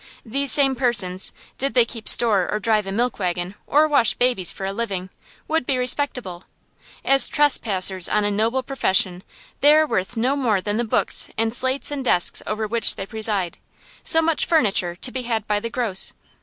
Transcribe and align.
These 0.25 0.51
same 0.51 0.73
persons, 0.75 1.31
did 1.59 1.75
they 1.75 1.85
keep 1.85 2.09
store 2.09 2.49
or 2.51 2.59
drive 2.59 2.87
a 2.87 2.91
milk 2.91 3.19
wagon 3.19 3.53
or 3.67 3.87
wash 3.87 4.15
babies 4.15 4.51
for 4.51 4.65
a 4.65 4.73
living, 4.73 5.11
would 5.47 5.63
be 5.67 5.77
respectable. 5.77 6.45
As 7.05 7.27
trespassers 7.27 8.09
on 8.09 8.25
a 8.25 8.31
noble 8.31 8.63
profession, 8.63 9.21
they 9.59 9.75
are 9.75 9.85
worth 9.85 10.17
no 10.17 10.35
more 10.35 10.59
than 10.59 10.77
the 10.77 10.83
books 10.83 11.29
and 11.37 11.53
slates 11.53 11.91
and 11.91 12.03
desks 12.03 12.41
over 12.47 12.65
which 12.65 12.95
they 12.95 13.05
preside; 13.05 13.59
so 14.01 14.23
much 14.23 14.47
furniture, 14.47 14.95
to 14.95 15.11
be 15.11 15.21
had 15.21 15.45
by 15.45 15.59
the 15.59 15.69
gross. 15.69 16.13